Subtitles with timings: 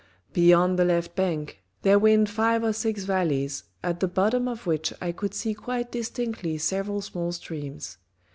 [0.33, 4.91] Beyond the left bank, there wind five or six valleys, at the bottom of which
[4.99, 7.97] I could see quite distinctly several small streams.